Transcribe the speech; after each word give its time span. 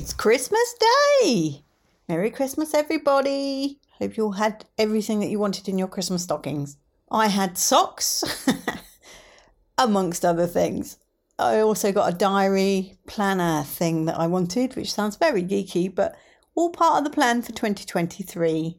It's 0.00 0.14
Christmas 0.14 0.74
Day! 1.20 1.62
Merry 2.08 2.30
Christmas, 2.30 2.72
everybody! 2.72 3.80
Hope 3.98 4.16
you 4.16 4.24
all 4.24 4.32
had 4.32 4.64
everything 4.78 5.20
that 5.20 5.28
you 5.28 5.38
wanted 5.38 5.68
in 5.68 5.76
your 5.76 5.88
Christmas 5.88 6.22
stockings. 6.22 6.78
I 7.10 7.26
had 7.26 7.58
socks, 7.58 8.24
amongst 9.78 10.24
other 10.24 10.46
things. 10.46 10.96
I 11.38 11.58
also 11.60 11.92
got 11.92 12.10
a 12.10 12.16
diary 12.16 12.96
planner 13.06 13.62
thing 13.62 14.06
that 14.06 14.18
I 14.18 14.26
wanted, 14.26 14.74
which 14.74 14.90
sounds 14.90 15.16
very 15.16 15.42
geeky, 15.42 15.94
but 15.94 16.16
all 16.54 16.70
part 16.70 16.96
of 16.96 17.04
the 17.04 17.14
plan 17.14 17.42
for 17.42 17.52
2023. 17.52 18.78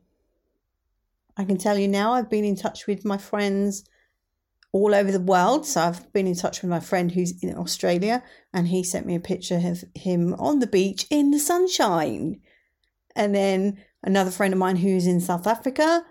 I 1.37 1.45
can 1.45 1.57
tell 1.59 1.77
you 1.77 1.87
now, 1.87 2.13
I've 2.13 2.31
been 2.31 2.45
in 2.45 2.55
touch 2.55 2.87
with 2.87 3.05
my 3.05 3.19
friends 3.19 3.83
all 4.73 4.95
over 4.95 5.11
the 5.11 5.19
world. 5.19 5.65
So 5.65 5.81
I've 5.81 6.11
been 6.13 6.27
in 6.27 6.35
touch 6.35 6.61
with 6.61 6.69
my 6.69 6.79
friend 6.79 7.11
who's 7.11 7.41
in 7.43 7.57
Australia, 7.57 8.23
and 8.53 8.67
he 8.67 8.83
sent 8.83 9.05
me 9.05 9.15
a 9.15 9.19
picture 9.19 9.61
of 9.63 9.83
him 9.95 10.33
on 10.35 10.59
the 10.59 10.67
beach 10.67 11.05
in 11.09 11.31
the 11.31 11.39
sunshine. 11.39 12.39
And 13.15 13.35
then 13.35 13.83
another 14.03 14.31
friend 14.31 14.53
of 14.53 14.59
mine 14.59 14.77
who's 14.77 15.07
in 15.07 15.19
South 15.19 15.47
Africa 15.47 16.05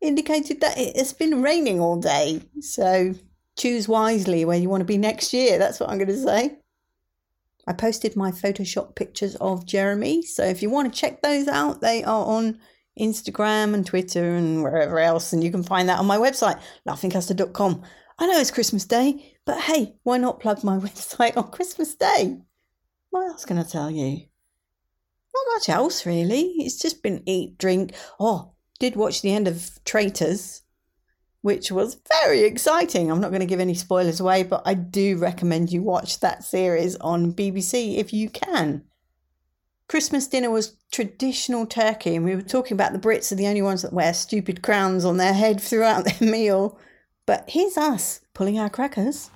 indicated 0.00 0.60
that 0.60 0.74
it's 0.76 1.12
been 1.12 1.42
raining 1.42 1.80
all 1.80 1.96
day. 1.96 2.42
So 2.60 3.14
choose 3.56 3.88
wisely 3.88 4.44
where 4.44 4.58
you 4.58 4.68
want 4.68 4.80
to 4.80 4.86
be 4.86 4.98
next 4.98 5.32
year. 5.32 5.58
That's 5.58 5.80
what 5.80 5.88
I'm 5.88 5.98
going 5.98 6.08
to 6.08 6.22
say. 6.22 6.58
I 7.66 7.72
posted 7.72 8.16
my 8.16 8.32
Photoshop 8.32 8.96
pictures 8.96 9.36
of 9.36 9.66
Jeremy. 9.66 10.22
So 10.22 10.44
if 10.44 10.62
you 10.62 10.70
want 10.70 10.92
to 10.92 11.00
check 11.00 11.22
those 11.22 11.46
out, 11.46 11.80
they 11.80 12.02
are 12.02 12.26
on 12.26 12.58
Instagram 12.98 13.74
and 13.74 13.86
Twitter 13.86 14.34
and 14.34 14.62
wherever 14.62 14.98
else. 14.98 15.32
And 15.32 15.44
you 15.44 15.50
can 15.50 15.62
find 15.62 15.88
that 15.88 16.00
on 16.00 16.06
my 16.06 16.18
website, 16.18 16.60
laughingcustard.com. 16.88 17.82
I 18.22 18.26
know 18.26 18.38
it's 18.38 18.52
Christmas 18.52 18.84
Day, 18.84 19.34
but 19.44 19.62
hey, 19.62 19.96
why 20.04 20.16
not 20.16 20.38
plug 20.38 20.62
my 20.62 20.78
website 20.78 21.36
on 21.36 21.50
Christmas 21.50 21.96
Day? 21.96 22.38
What 23.10 23.26
else 23.26 23.44
can 23.44 23.58
I 23.58 23.64
tell 23.64 23.90
you? 23.90 24.26
Not 25.34 25.54
much 25.54 25.68
else, 25.68 26.06
really. 26.06 26.52
It's 26.58 26.78
just 26.78 27.02
been 27.02 27.24
eat, 27.26 27.58
drink. 27.58 27.96
Oh, 28.20 28.52
did 28.78 28.94
watch 28.94 29.22
the 29.22 29.32
end 29.32 29.48
of 29.48 29.70
Traitors, 29.84 30.62
which 31.40 31.72
was 31.72 32.00
very 32.22 32.42
exciting. 32.42 33.10
I'm 33.10 33.20
not 33.20 33.32
going 33.32 33.40
to 33.40 33.46
give 33.46 33.58
any 33.58 33.74
spoilers 33.74 34.20
away, 34.20 34.44
but 34.44 34.62
I 34.64 34.74
do 34.74 35.18
recommend 35.18 35.72
you 35.72 35.82
watch 35.82 36.20
that 36.20 36.44
series 36.44 36.94
on 36.98 37.34
BBC 37.34 37.96
if 37.96 38.12
you 38.12 38.30
can. 38.30 38.84
Christmas 39.88 40.28
dinner 40.28 40.52
was 40.52 40.76
traditional 40.92 41.66
turkey, 41.66 42.14
and 42.14 42.24
we 42.24 42.36
were 42.36 42.42
talking 42.42 42.76
about 42.76 42.92
the 42.92 43.00
Brits 43.00 43.32
are 43.32 43.34
the 43.34 43.48
only 43.48 43.62
ones 43.62 43.82
that 43.82 43.92
wear 43.92 44.14
stupid 44.14 44.62
crowns 44.62 45.04
on 45.04 45.16
their 45.16 45.34
head 45.34 45.60
throughout 45.60 46.04
their 46.20 46.30
meal. 46.30 46.78
But 47.26 47.44
here's 47.48 47.76
us 47.76 48.20
pulling 48.34 48.58
our 48.58 48.68
crackers. 48.68 49.30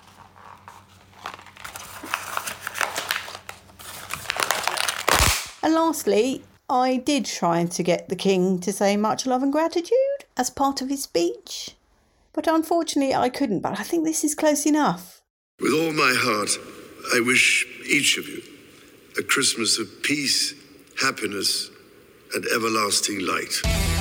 And 5.63 5.75
lastly, 5.75 6.43
I 6.69 6.97
did 6.97 7.25
try 7.25 7.65
to 7.65 7.83
get 7.83 8.09
the 8.09 8.17
king 8.17 8.59
to 8.61 8.73
say 8.73 8.97
much 8.97 9.27
love 9.27 9.43
and 9.43 9.53
gratitude 9.53 10.25
as 10.37 10.51
part 10.51 10.83
of 10.83 10.89
his 10.89 11.05
speech. 11.05 11.77
But 12.33 12.47
unfortunately, 12.47 13.15
I 13.15 13.29
couldn't. 13.29 13.61
But 13.61 13.79
I 13.79 13.83
think 13.83 14.05
this 14.05 14.25
is 14.25 14.35
close 14.35 14.67
enough. 14.67 15.23
With 15.61 15.73
all 15.73 15.93
my 15.93 16.15
heart, 16.17 16.51
I 17.15 17.21
wish 17.21 17.67
each 17.89 18.19
of 18.19 18.27
you 18.29 18.43
a 19.19 19.23
Christmas 19.23 19.79
of 19.79 20.03
peace, 20.03 20.55
happiness, 21.01 21.71
and 22.35 22.45
everlasting 22.55 23.21
light. 23.21 23.96